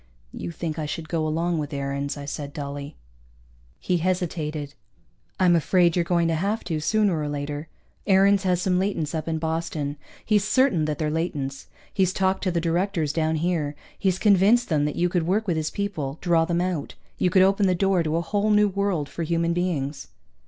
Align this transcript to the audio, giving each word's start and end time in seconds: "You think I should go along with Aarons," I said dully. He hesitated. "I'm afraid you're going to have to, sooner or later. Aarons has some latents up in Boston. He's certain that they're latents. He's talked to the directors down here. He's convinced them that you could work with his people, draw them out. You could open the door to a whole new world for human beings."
"You 0.33 0.49
think 0.49 0.79
I 0.79 0.87
should 0.87 1.07
go 1.09 1.27
along 1.27 1.59
with 1.59 1.71
Aarons," 1.75 2.17
I 2.17 2.25
said 2.25 2.53
dully. 2.53 2.95
He 3.79 3.97
hesitated. 3.97 4.73
"I'm 5.39 5.55
afraid 5.55 5.95
you're 5.95 6.03
going 6.03 6.27
to 6.29 6.33
have 6.33 6.63
to, 6.63 6.79
sooner 6.79 7.19
or 7.19 7.29
later. 7.29 7.67
Aarons 8.07 8.41
has 8.41 8.63
some 8.63 8.79
latents 8.79 9.13
up 9.13 9.27
in 9.27 9.37
Boston. 9.37 9.97
He's 10.25 10.43
certain 10.43 10.85
that 10.85 10.97
they're 10.97 11.11
latents. 11.11 11.67
He's 11.93 12.13
talked 12.13 12.41
to 12.45 12.51
the 12.51 12.59
directors 12.59 13.13
down 13.13 13.35
here. 13.35 13.75
He's 13.95 14.17
convinced 14.17 14.69
them 14.69 14.85
that 14.85 14.95
you 14.95 15.07
could 15.07 15.27
work 15.27 15.45
with 15.47 15.55
his 15.55 15.69
people, 15.69 16.17
draw 16.19 16.45
them 16.45 16.61
out. 16.61 16.95
You 17.19 17.29
could 17.29 17.43
open 17.43 17.67
the 17.67 17.75
door 17.75 18.01
to 18.01 18.15
a 18.17 18.21
whole 18.21 18.49
new 18.49 18.69
world 18.69 19.07
for 19.07 19.21
human 19.21 19.53
beings." 19.53 20.07